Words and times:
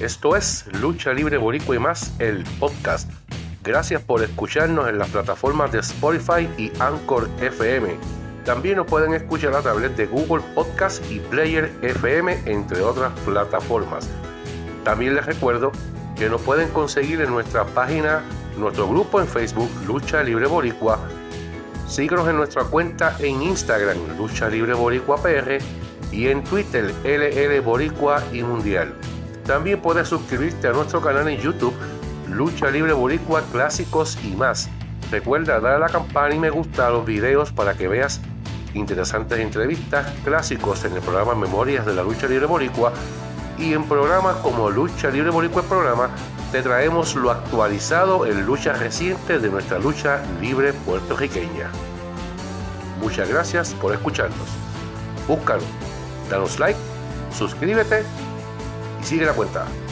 Esto 0.00 0.36
es 0.36 0.66
Lucha 0.78 1.14
Libre 1.14 1.38
Boricua 1.38 1.74
y 1.74 1.78
más, 1.78 2.12
el 2.18 2.44
podcast. 2.60 3.10
Gracias 3.64 4.02
por 4.02 4.22
escucharnos 4.22 4.90
en 4.90 4.98
las 4.98 5.08
plataformas 5.08 5.72
de 5.72 5.78
Spotify 5.78 6.46
y 6.58 6.70
Anchor 6.78 7.30
FM. 7.40 7.96
También 8.44 8.76
nos 8.76 8.86
pueden 8.86 9.14
escuchar 9.14 9.54
a 9.54 9.62
través 9.62 9.96
de 9.96 10.04
Google 10.04 10.44
Podcast 10.54 11.02
y 11.10 11.18
Player 11.18 11.72
FM, 11.80 12.42
entre 12.44 12.82
otras 12.82 13.10
plataformas. 13.20 14.06
También 14.84 15.14
les 15.14 15.24
recuerdo 15.24 15.72
que 16.14 16.28
nos 16.28 16.42
pueden 16.42 16.68
conseguir 16.68 17.22
en 17.22 17.30
nuestra 17.30 17.64
página, 17.64 18.22
nuestro 18.58 18.86
grupo 18.86 19.18
en 19.22 19.26
Facebook, 19.26 19.70
Lucha 19.86 20.22
Libre 20.22 20.46
Boricua. 20.46 21.00
Síguenos 21.88 22.28
en 22.28 22.36
nuestra 22.36 22.64
cuenta 22.64 23.16
en 23.18 23.40
Instagram, 23.40 23.96
Lucha 24.18 24.50
Libre 24.50 24.74
Boricua 24.74 25.22
PR, 25.22 25.58
y 26.12 26.28
en 26.28 26.44
Twitter, 26.44 26.92
LL 27.02 27.60
Boricua 27.62 28.22
y 28.30 28.42
Mundial. 28.42 28.94
También 29.46 29.80
puedes 29.80 30.08
suscribirte 30.08 30.66
a 30.66 30.72
nuestro 30.72 31.00
canal 31.00 31.28
en 31.28 31.38
YouTube, 31.38 31.74
Lucha 32.28 32.68
Libre 32.68 32.92
Boricua 32.92 33.42
Clásicos 33.52 34.18
y 34.24 34.34
más. 34.34 34.68
Recuerda 35.10 35.60
dar 35.60 35.74
a 35.74 35.78
la 35.78 35.88
campana 35.88 36.34
y 36.34 36.38
me 36.40 36.50
gusta 36.50 36.88
a 36.88 36.90
los 36.90 37.06
videos 37.06 37.52
para 37.52 37.74
que 37.74 37.86
veas 37.86 38.20
interesantes 38.74 39.38
entrevistas 39.38 40.12
clásicos 40.24 40.84
en 40.84 40.94
el 40.94 41.00
programa 41.00 41.36
Memorias 41.36 41.86
de 41.86 41.94
la 41.94 42.02
Lucha 42.02 42.26
Libre 42.26 42.46
Boricua 42.46 42.92
y 43.56 43.72
en 43.72 43.84
programas 43.84 44.36
como 44.38 44.68
Lucha 44.68 45.10
Libre 45.10 45.30
Boricua 45.30 45.62
programa 45.62 46.10
te 46.50 46.60
traemos 46.62 47.14
lo 47.14 47.30
actualizado 47.30 48.26
en 48.26 48.44
lucha 48.44 48.72
reciente 48.72 49.38
de 49.38 49.48
nuestra 49.48 49.78
lucha 49.78 50.22
libre 50.40 50.72
puertorriqueña. 50.72 51.70
Muchas 53.00 53.28
gracias 53.28 53.74
por 53.74 53.92
escucharnos. 53.92 54.48
Búscanos, 55.28 55.64
danos 56.30 56.58
like, 56.58 56.78
suscríbete 57.32 58.04
sigue 59.06 59.24
la 59.24 59.34
cuenta. 59.34 59.85